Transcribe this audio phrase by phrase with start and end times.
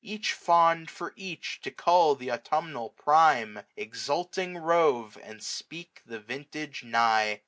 [0.03, 6.19] Each fond for each to cull th' autumnal prime, 695 Exulting rove, and speak the
[6.19, 7.39] vintage nigh.